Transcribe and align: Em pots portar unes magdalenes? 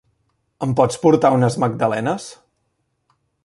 Em 0.67 0.71
pots 0.79 0.97
portar 1.03 1.31
unes 1.39 1.59
magdalenes? 1.67 2.29